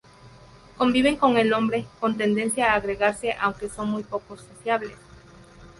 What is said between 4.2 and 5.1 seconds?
sociables.